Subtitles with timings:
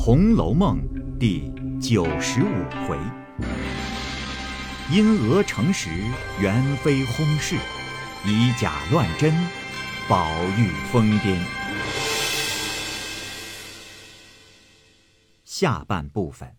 [0.00, 0.80] 红楼梦》
[1.18, 2.46] 第九十五
[2.86, 2.96] 回：
[4.92, 5.90] 因讹成实，
[6.40, 7.56] 元妃轰事；
[8.24, 9.34] 以假乱真，
[10.08, 11.36] 宝玉疯癫。
[15.44, 16.56] 下半部分。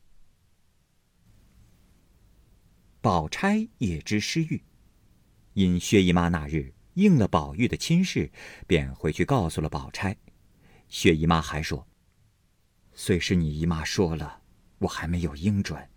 [3.00, 4.62] 宝钗也知失玉，
[5.54, 8.30] 因薛姨妈那日应了宝玉的亲事，
[8.68, 10.18] 便回去告诉了宝钗。
[10.90, 11.88] 薛姨妈还说
[13.02, 14.41] ：“虽是你姨妈说了，
[14.80, 15.90] 我还没有应准，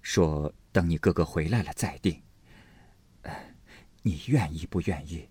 [0.00, 2.22] 说等你哥哥回来了再定。
[4.02, 5.30] 你愿意不愿意？”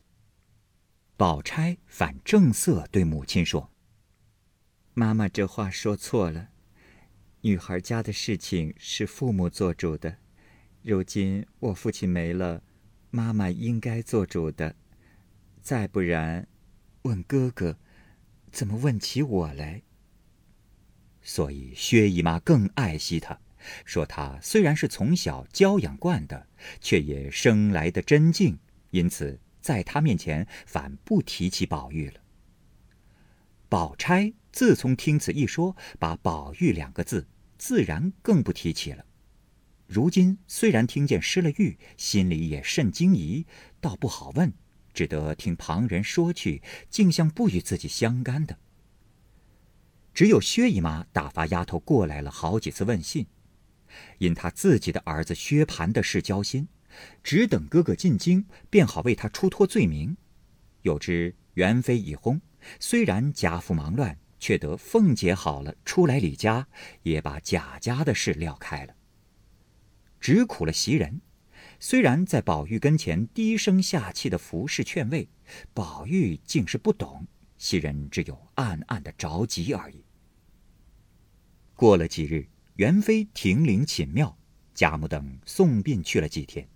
[1.15, 3.71] 宝钗反正色对母亲说
[4.93, 6.49] ：“妈妈这话说错了，
[7.39, 10.17] 女孩家的事情是父母做主的。”
[10.83, 12.61] 如今我父亲没了，
[13.11, 14.75] 妈妈应该做主的。
[15.61, 16.49] 再不然，
[17.03, 17.79] 问哥哥，
[18.51, 19.83] 怎么问起我来？
[21.27, 23.37] 所以薛姨妈更爱惜他，
[23.83, 26.47] 说他虽然是从小娇养惯的，
[26.79, 28.57] 却也生来的真静，
[28.91, 32.21] 因此在他面前反不提起宝玉了。
[33.67, 39.03] 宝钗自从听此一说，把宝玉两个字自然更不提起了。
[39.85, 43.45] 如今虽然听见失了玉，心里也甚惊疑，
[43.81, 44.53] 倒不好问，
[44.93, 48.57] 只得听旁人说去，竟像不与自己相干的。
[50.17, 53.27] 只有薛姨妈打发丫头过来了好几次问信，
[54.17, 56.67] 因她自己的儿子薛蟠的事交心，
[57.21, 60.17] 只等哥哥进京，便好为他出脱罪名。
[60.81, 62.41] 又知元妃已薨，
[62.79, 66.67] 虽然家父忙乱，却得凤姐好了出来李家，
[67.03, 68.95] 也把贾家的事撂开了。
[70.19, 71.21] 只苦了袭人，
[71.79, 75.29] 虽然在宝玉跟前低声下气的服侍劝慰，
[75.75, 77.27] 宝玉竟是不懂，
[77.59, 80.03] 袭人只有暗暗的着急而已。
[81.77, 82.47] 过了几日，
[82.77, 84.35] 元妃停灵寝庙，
[84.73, 86.67] 贾母等送殡去了几天，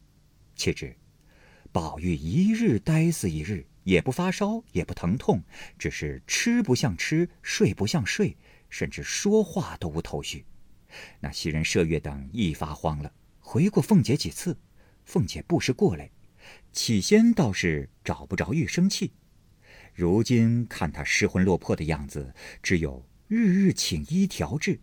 [0.56, 0.96] 岂知
[1.72, 5.42] 宝玉一日呆死一日，也不发烧，也不疼痛，
[5.80, 8.38] 只是吃不像吃，睡不像睡，
[8.70, 10.46] 甚至说话都无头绪。
[11.20, 13.12] 那袭人、麝月等一发慌了。
[13.40, 14.56] 回过凤姐几次，
[15.04, 16.12] 凤姐不时过来。
[16.72, 19.14] 起先倒是找不着玉生气，
[19.96, 24.80] 如今看他失魂落魄的样子，只有日日请医调治，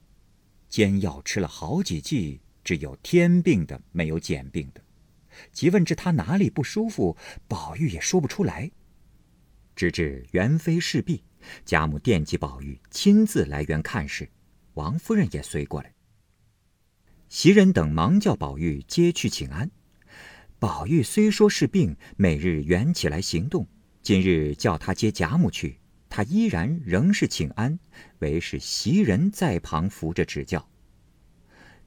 [0.69, 4.83] 煎药吃了好几剂，只有添病的，没有减病的。
[5.53, 8.71] 即问至他哪里不舒服，宝玉也说不出来。
[9.77, 11.23] 直至元妃事毕，
[11.65, 14.29] 贾母惦记宝玉，亲自来园看事，
[14.75, 15.95] 王夫人也随过来。
[17.29, 19.71] 袭人等忙叫宝玉接去请安。
[20.59, 23.67] 宝玉虽说是病，每日圆起来行动。
[24.03, 25.78] 今日叫他接贾母去，
[26.09, 27.79] 他依然仍是请安，
[28.21, 30.69] 唯是袭人在旁扶着指教。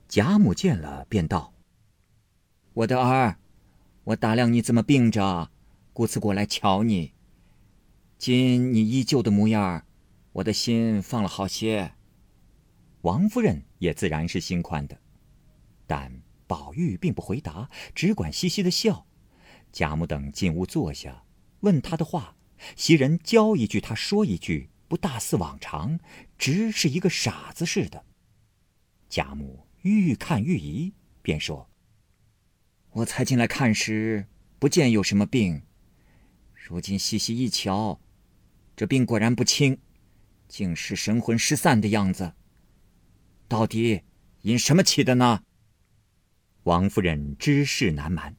[0.08, 1.54] 贾母见了，便道
[2.74, 3.38] ：“我的儿，
[4.04, 5.50] 我打量你这么病着，
[5.94, 7.14] 故此过来瞧你。
[8.18, 9.86] 今你依旧的模样，
[10.34, 11.94] 我的心放了好些。”
[13.02, 15.00] 王夫人也自然是心宽的。
[15.88, 19.08] 但宝玉并不回答，只管嘻嘻的笑。
[19.72, 21.24] 贾母等进屋坐下，
[21.62, 22.36] 问他的话，
[22.76, 26.00] 袭人教一句，他说一句，不大似往常，
[26.38, 28.06] 直是一个傻子似的。
[29.10, 31.70] 贾母愈看愈疑，便说
[32.92, 34.28] ：“我才进来看时，
[34.60, 35.64] 不见有什么病，
[36.54, 38.00] 如今细细一瞧，
[38.76, 39.78] 这病果然不轻，
[40.48, 42.34] 竟是神魂失散的样子。
[43.48, 44.02] 到底
[44.42, 45.44] 因什么起的呢？”
[46.64, 48.36] 王夫人知事难瞒，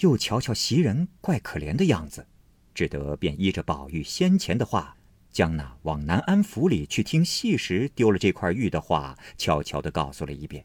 [0.00, 2.26] 又瞧瞧袭人怪可怜的样子，
[2.74, 4.96] 只得便依着宝玉先前的话，
[5.30, 10.64] 将那往南安府里去听戏时丢了这块玉的话，悄悄地告诉了一遍，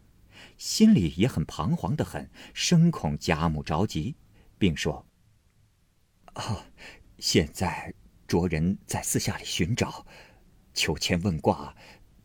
[0.57, 4.15] 心里也很彷徨的很，深恐贾母着急，
[4.57, 5.05] 并说
[6.33, 6.65] ：“啊，
[7.19, 7.93] 现在
[8.27, 10.05] 着人在私下里寻找，
[10.73, 11.75] 求签问卦，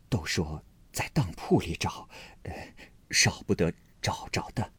[0.09, 2.07] 都说在当铺里找，
[2.43, 2.73] 呃，
[3.09, 3.73] 少不得。”
[4.03, 4.73] 找着的。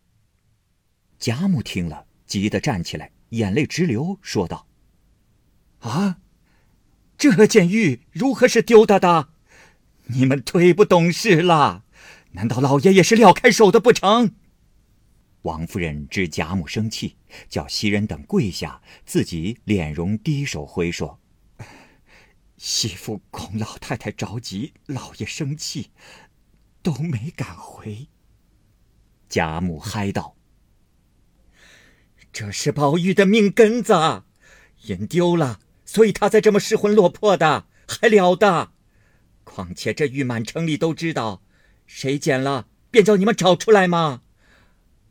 [1.18, 4.66] 贾母听了，急得站起来，眼泪直流，说道
[5.84, 6.18] ：“啊，
[7.18, 9.28] 这件玉如何是丢的的？
[10.06, 11.84] 你们忒不懂事了！
[12.32, 14.34] 难道老爷也是撂开手的不成？”
[15.42, 17.16] 王夫人知贾母生气，
[17.50, 21.20] 叫袭人等跪下，自己脸容低首回说
[22.56, 25.90] ：“媳妇恐老太太着急，老爷生气，
[26.82, 28.08] 都没敢回。”
[29.28, 30.34] 贾母嗨道
[32.32, 34.24] ：“这是宝玉的命根子，
[34.80, 35.60] 人丢了，
[35.94, 38.72] 所以他才这么失魂落魄的，还了得？
[39.44, 41.40] 况且这玉满城里都知道，
[41.86, 44.22] 谁捡了便叫你们找出来嘛。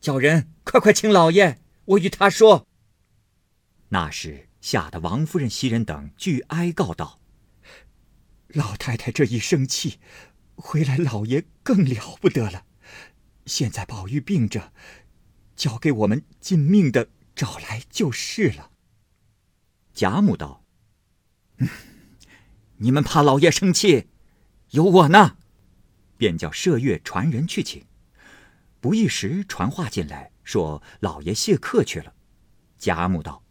[0.01, 2.67] 叫人快快请老爷，我与他说。
[3.89, 7.21] 那时吓得王夫人、袭人等俱哀告道
[8.51, 10.01] ：“老太太这一生气，
[10.55, 12.65] 回来老爷更了不得了。
[13.45, 14.73] 现在宝玉病着，
[15.55, 18.71] 交给我们尽命的找来就是了。”
[19.95, 20.59] 贾母道：“。”
[22.77, 24.07] 你们怕老爷生气，
[24.71, 25.37] 有我呢，
[26.17, 27.85] 便叫麝月传人去请。
[28.81, 32.13] 不一时传话进来，说老爷谢客去了。
[32.77, 33.43] 贾母道：“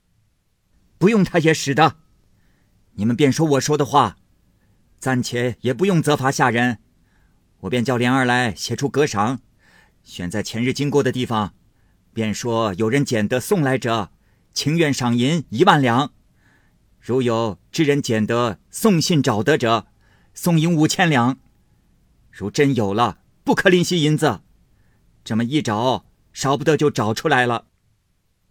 [0.99, 1.97] 不用他也使的，
[2.93, 4.17] 你们便说我说的话，
[4.99, 6.79] 暂且也不用责罚下人。
[7.61, 9.41] 我便叫莲儿来写出格赏，
[10.03, 11.55] 选在前日经过的地方，
[12.13, 14.11] 便说有人捡得送来者，
[14.53, 16.13] 情愿赏银一万两。”
[17.03, 19.89] 如有知人捡得送信找得者，
[20.35, 21.35] 送银五千两；
[22.31, 24.43] 如真有了，不可吝惜银子。
[25.25, 27.67] 这么一找，少不得就找出来了。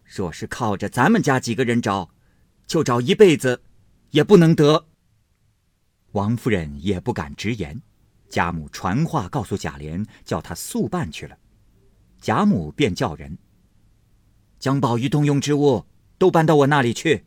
[0.03, 2.09] 若是靠着咱们家几个人找，
[2.67, 3.63] 就找一辈子，
[4.09, 4.85] 也不能得。
[6.11, 7.81] 王夫人也不敢直言，
[8.27, 11.37] 贾母传话告诉贾琏，叫他速办去了。
[12.19, 13.37] 贾母便叫人
[14.59, 15.85] 将宝玉动用之物
[16.17, 17.23] 都搬到我那里去。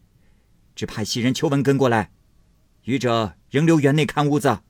[0.74, 2.10] 只派袭人、秋文跟过来，
[2.84, 4.60] 余者仍留园内看屋子。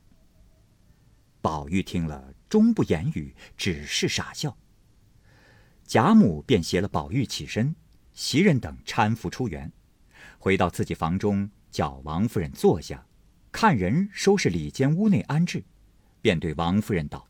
[1.40, 4.56] 宝玉听了，终不言语，只是傻笑。
[5.84, 7.74] 贾母便携了宝玉起身，
[8.12, 9.72] 袭人等搀扶出园，
[10.38, 13.06] 回到自己房中，叫王夫人坐下，
[13.52, 15.64] 看人收拾里间屋内安置，
[16.20, 17.28] 便对王夫人道：“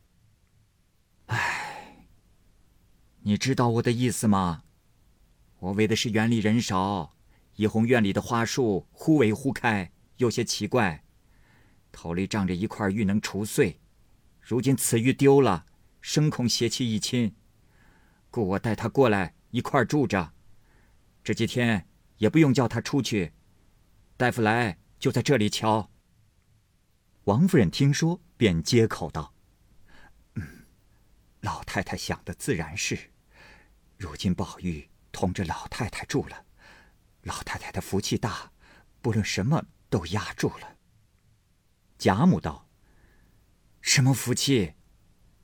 [1.27, 2.07] 哎，
[3.23, 4.63] 你知道我的意思吗？
[5.59, 7.14] 我为的是园里人少。”
[7.57, 11.05] 怡红院里的花树忽萎忽开，有些奇怪。
[11.93, 13.77] 头里长着一块玉能除祟，
[14.41, 15.67] 如今此玉丢了，
[16.01, 17.37] 生恐邪气一侵，
[18.31, 20.33] 故我带他过来一块住着。
[21.23, 23.33] 这几天也不用叫他出去，
[24.17, 25.93] 大夫来就在这里瞧。
[27.25, 29.33] 王夫人听说，便接口道
[30.35, 30.67] ：“嗯，
[31.41, 32.99] 老太太想的自然是，
[33.97, 36.45] 如今宝玉同着老太太住了。”
[37.25, 38.53] 老太太的福气大，
[39.03, 40.77] 不论什么都压住了。
[41.99, 42.69] 贾母道
[43.81, 44.75] ：“什么福气？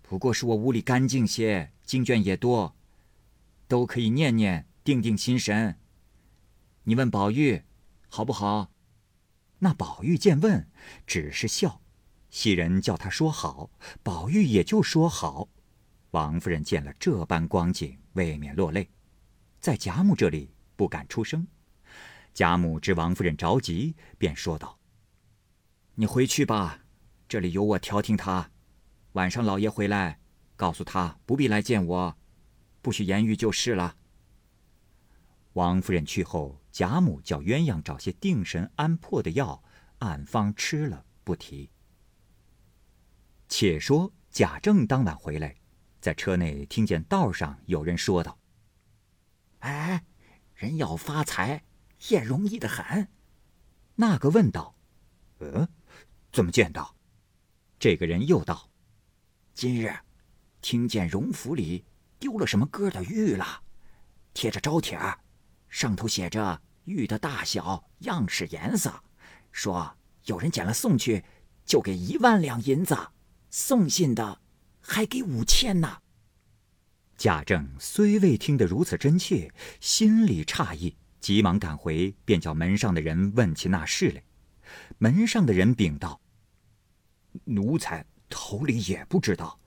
[0.03, 2.77] 不过是我屋里干净些，经卷也多，
[3.69, 5.79] 都可以念念，定定心神。
[6.85, 7.63] 你问宝玉，
[8.09, 8.73] 好不好？”
[9.63, 10.71] 那宝玉见问，
[11.07, 11.81] 只是笑。
[12.31, 13.71] 袭人叫他说好，
[14.03, 15.49] 宝玉也就说好。
[16.13, 18.91] 王夫人见了这般光景，未免落泪，
[19.61, 21.47] 在贾母这里不敢出声。
[22.41, 24.79] 贾母知王夫人着急，便说道
[25.97, 26.87] ：“你回去吧，
[27.29, 28.51] 这里有我调停他。
[29.13, 30.19] 晚上老爷回来，
[30.57, 32.17] 告诉他不必来见我，
[32.81, 33.95] 不许言语就是了。”
[35.53, 39.63] 王夫人去后，贾母叫鸳鸯找些定神安魄的药，
[39.99, 41.69] 按方吃了，不提。
[43.49, 45.55] 且说贾政当晚回来，
[46.01, 48.39] 在车内听见道上有人说道
[49.61, 50.03] ：“哎，
[50.55, 51.63] 人要发财。”
[52.09, 53.09] 也容易的很。
[53.97, 54.75] 那个问道
[55.39, 55.69] ：“呃，
[56.33, 56.97] 怎么见到？”
[57.79, 58.71] 这个人又道
[59.55, 59.95] ：“今日
[60.61, 61.85] 听见荣府里
[62.19, 63.63] 丢了什么哥的玉了，
[64.33, 65.19] 贴着招帖儿，
[65.69, 69.03] 上头写着玉的大小、样式、颜色，
[69.53, 71.25] 说有人捡了送去，
[71.65, 72.95] 就给一万两银子；
[73.51, 74.41] 送信的
[74.81, 76.03] 还给五千呢。”
[77.17, 80.97] 贾政虽未听得如此真切，心里诧异。
[81.21, 84.23] 急忙赶回，便叫门上的人问起那事来。
[84.99, 86.21] 门上的人禀道
[87.45, 89.61] ：“奴才头里也不知道。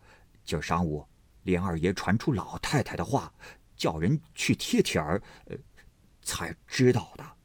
[0.43, 1.07] 今儿上午，
[1.43, 3.31] 连二爷传出老太太的话，
[3.75, 5.21] 叫人去贴帖儿，
[6.23, 7.37] 才知道的。”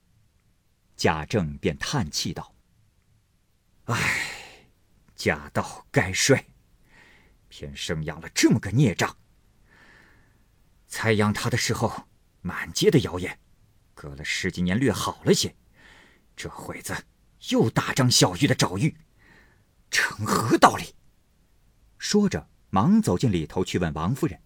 [0.97, 2.55] 贾政便叹气道
[3.87, 4.67] ：“唉，
[5.15, 6.45] 家道该衰，
[7.49, 9.17] 偏生养了这么个孽障。
[10.87, 12.09] 才养他的时候，
[12.41, 13.39] 满街的谣言。”
[13.99, 15.57] 隔了十几年，略好了些。
[16.37, 16.95] 这会子
[17.49, 18.97] 又大张小玉的找玉，
[19.91, 20.95] 成何道理？
[21.99, 24.41] 说着，忙走进里头去问王夫人。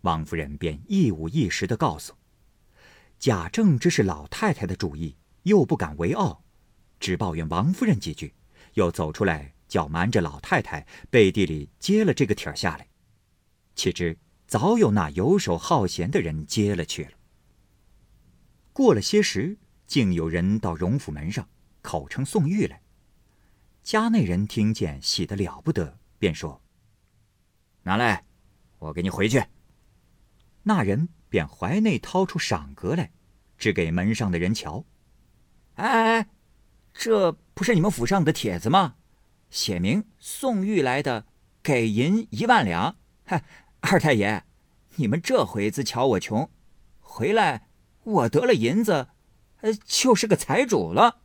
[0.00, 2.14] 王夫人便一五一十的告诉。
[3.20, 6.42] 贾政知是老太太的主意，又不敢为傲，
[6.98, 8.34] 只抱怨王夫人几句，
[8.74, 12.88] 又走出来叫瞒着老太太背地里接了这个帖下来。
[13.76, 14.18] 岂知
[14.48, 17.12] 早有那游手好闲的人接了去了。
[18.72, 21.48] 过了些时，竟有人到荣府门上，
[21.82, 22.80] 口称宋玉来。
[23.82, 26.62] 家内人听见，喜得了不得，便说
[27.82, 28.24] ：“拿来，
[28.78, 29.42] 我给你回去。”
[30.64, 33.10] 那人便怀内掏出赏格来，
[33.56, 34.84] 只给门上的人瞧。
[35.74, 36.28] 哎哎，
[36.92, 38.96] 这不是你们府上的帖子吗？
[39.48, 41.26] 写明宋玉来的，
[41.62, 42.96] 给银一万两。
[43.24, 43.42] 嗨，
[43.80, 44.44] 二太爷，
[44.96, 46.50] 你们这回子瞧我穷，
[47.00, 47.69] 回来
[48.10, 49.08] 我得了银子，
[49.60, 51.20] 呃，就是个财主了。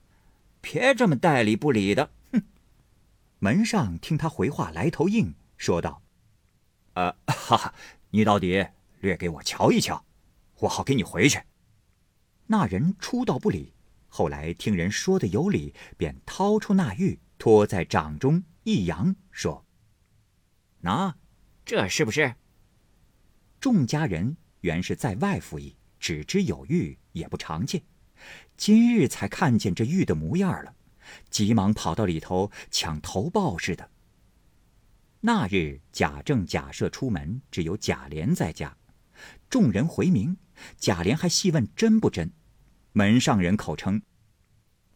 [0.61, 2.11] 别这么代理不理的。
[2.31, 2.41] 哼！
[3.39, 6.01] 门上听他回话来头硬，说道
[6.95, 7.73] ：“呃， 哈哈，
[8.09, 8.67] 你到底
[8.99, 10.05] 略给我瞧一瞧，
[10.61, 11.41] 我好给你回去。”
[12.47, 13.73] 那人初道不理，
[14.07, 19.65] 后来听人说的有理，便掏出那玉，托在掌中一扬，说
[20.81, 21.15] ：“那，
[21.65, 22.35] 这是不是？”
[23.59, 25.75] 众家人原是在外服役，
[26.05, 27.81] 只知有玉，也不常见。
[28.55, 30.75] 今日才看见这玉的模样了，
[31.31, 33.89] 急忙跑到里头抢头报似的。
[35.21, 38.77] 那日贾政、贾赦出门，只有贾琏在家。
[39.49, 40.37] 众人回明，
[40.77, 42.31] 贾琏还细问真不真。
[42.91, 43.99] 门上人口称：“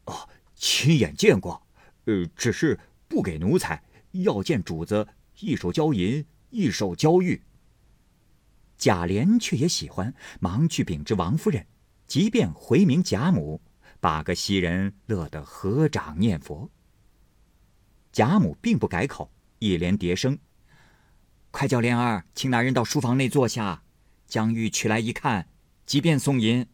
[0.05, 1.65] 哦，亲眼见过，
[2.05, 5.07] 呃，只是不给奴才，要见主子，
[5.39, 7.41] 一手交银，一手交玉。”
[8.79, 11.67] 贾琏却也喜欢，忙去禀知王夫人。
[12.07, 13.61] 即便回明贾母，
[13.99, 16.71] 把个袭人乐得合掌念佛。
[18.11, 20.39] 贾母并不改口，一连叠声
[21.51, 23.83] ：“快叫莲儿请那人到书房内坐下，
[24.25, 25.47] 将玉取来一看，
[25.85, 26.65] 即便送银。”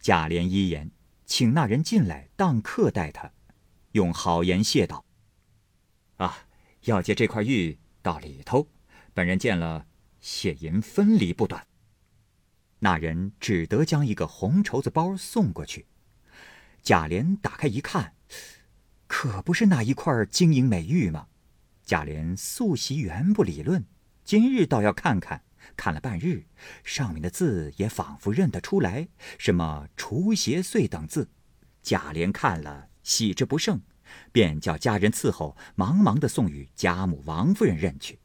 [0.00, 0.90] 贾琏依言，
[1.26, 3.30] 请那人进来当客待他，
[3.90, 5.04] 用好言谢道
[6.16, 6.46] ：“啊，
[6.84, 8.66] 要借这块玉到里头，
[9.12, 9.86] 本人见了，
[10.22, 11.66] 谢银分离不断。”
[12.80, 15.84] 那人只得将一个红绸子包送过去。
[16.82, 18.14] 贾琏打开一看，
[19.06, 21.28] 可不是那一块晶莹美玉吗？
[21.84, 23.84] 贾琏素习原不理论，
[24.24, 25.44] 今日倒要看看。
[25.76, 26.44] 看了半日，
[26.82, 31.30] 上面的字也仿佛认得出来，什么“除邪祟”等字。
[31.82, 33.80] 贾琏看了，喜之不胜，
[34.32, 38.18] 便叫家人伺候，忙忙的送与贾母、王夫人认去。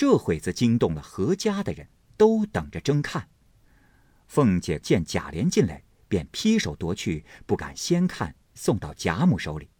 [0.00, 1.90] 这会子惊动了何家的人。
[2.16, 3.30] 都等着争看。
[4.26, 9.70] 凤姐见贾琏进来，便劈手夺去，不敢先看，送到贾母手里。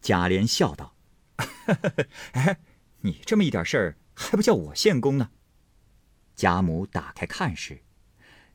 [0.00, 0.96] 贾琏笑道
[2.34, 2.58] ：“哎，
[3.02, 5.30] 你这么一点事儿，还不叫我献功呢？”
[6.34, 7.84] 贾母打开看时，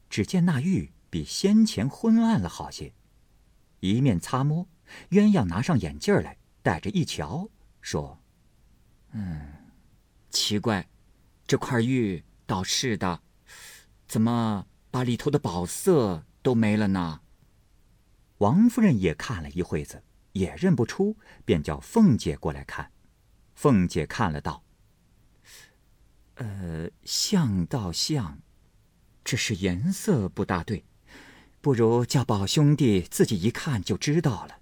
[0.10, 2.94] 只见那玉比先前昏暗了好些。
[3.80, 4.68] 一面擦摸，
[5.12, 8.22] 鸳鸯拿上眼镜来，戴着一瞧，说
[9.12, 9.65] ：“嗯，
[10.36, 10.90] 奇怪，
[11.48, 13.24] 这块玉。”倒是的，
[14.08, 17.22] 怎么把里头的宝色都没了呢？
[18.38, 22.92] 王夫人也看了一会子，也认不出，便叫凤姐过来看。
[23.56, 24.64] 凤姐看了道
[26.36, 28.38] ：“呃，像倒像，
[29.24, 30.86] 只是颜色不大对，
[31.62, 34.60] 不如叫宝兄弟自己一看就知道了。”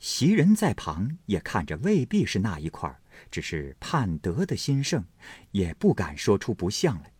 [0.00, 2.98] 袭人在旁也看着，未必是那一块
[3.30, 5.04] 只是盼得的心盛，
[5.52, 7.12] 也不敢说出不像来。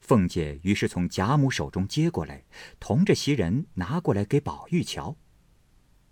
[0.00, 2.44] 凤姐于是从贾母手中接过来，
[2.78, 5.16] 同着袭人拿过来给宝玉瞧。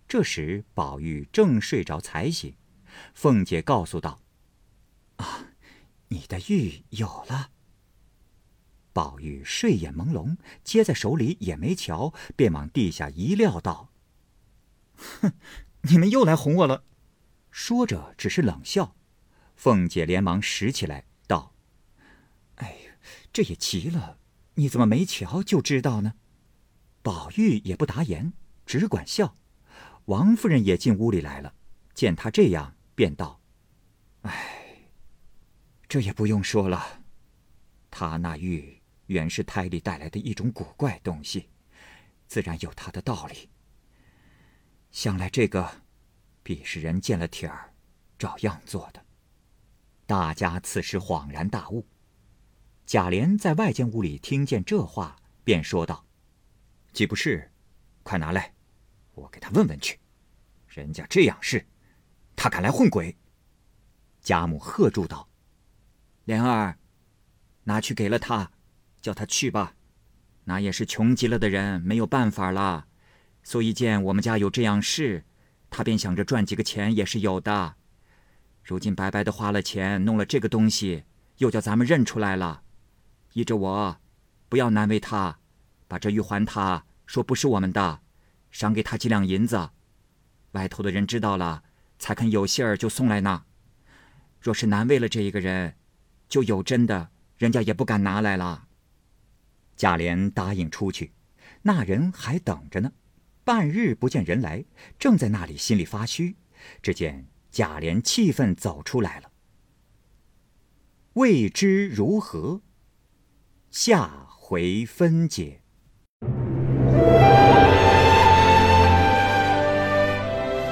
[0.09, 2.57] 这时宝玉正睡着才醒，
[3.15, 4.21] 凤姐告诉道
[5.17, 5.53] ：“啊，
[6.09, 7.51] 你的玉有了。”
[8.93, 13.91] 宝玉睡眼朦胧，接在手里也没瞧，便往地下一撂，道
[14.95, 15.33] ：“哼。”
[15.87, 16.83] 你们又来哄我了，
[17.55, 18.97] 说着只是冷笑。
[19.55, 21.55] 凤姐连忙拾起来道
[22.57, 22.77] ：“哎，
[23.33, 24.19] 这也奇了，
[24.55, 26.15] 你怎么没瞧就知道呢？”
[27.01, 28.33] 宝玉也不答言，
[28.67, 29.37] 只管笑。
[30.07, 31.55] 王夫人也进屋里来了，
[31.95, 33.41] 见他这样，便道
[34.23, 34.91] ：“哎，
[35.89, 37.05] 这也不用说了，
[37.89, 41.49] 他那玉原是胎里带来的一种古怪东西，
[42.27, 43.49] 自然有他的道理。”
[44.91, 45.84] 想来这个，
[46.45, 47.73] 必是人见了帖儿，
[48.17, 49.05] 照样做的。
[50.07, 51.85] 大家此时恍然大悟。
[52.87, 56.07] 贾琏在外间屋里听见这话，便说道
[56.93, 57.51] ：“既不是，
[58.03, 58.53] 快拿来，
[59.15, 59.99] 我给他问问去。
[60.69, 61.67] 人家这样事，
[62.37, 63.17] 他敢来混鬼？”
[64.21, 65.27] 贾母喝住道
[66.25, 66.79] ：“莲儿，
[67.63, 68.53] 拿去给了他，
[69.01, 69.75] 叫他去吧。
[70.45, 72.87] 那也是穷极了的人，没有办法了。”
[73.43, 75.25] 所以见我们家有这样事，
[75.77, 77.75] 他便想着赚几个钱也是有的。
[78.63, 81.03] 如今白白的花了钱弄了这个东西，
[81.39, 82.63] 又叫咱们认出来了。
[83.33, 84.01] 依着我，
[84.49, 85.41] 不要难为他，
[85.89, 88.03] 把这玉还他，说不是我们的，
[88.53, 89.71] 赏给他几两银子。
[90.53, 91.65] 外头的人知道了，
[91.99, 93.43] 才肯有信儿就送来呢。
[94.41, 95.75] 若是难为了这一个人，
[96.29, 98.69] 就有真的，人家也不敢拿来了。
[99.75, 101.13] 贾琏答应出去，
[101.63, 102.93] 那人还等着呢。
[103.45, 104.65] 半日不见人来，
[104.99, 106.37] 正在那里心里发虚，
[106.81, 109.31] 只见贾琏气愤走出来了。
[111.13, 112.63] 未知如何？
[113.71, 115.61] 下回分解。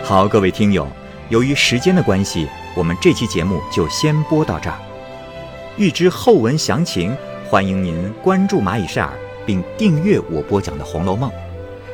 [0.02, 0.88] 好，各位听友，
[1.28, 4.78] 由于时间的关系，我们这期节目就先播到这儿。
[5.76, 7.14] 欲知后文详情，
[7.50, 9.12] 欢迎您关注蚂蚁晒尔，
[9.44, 11.30] 并订阅我播讲的《红楼梦》。